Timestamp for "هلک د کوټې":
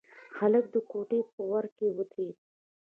0.37-1.19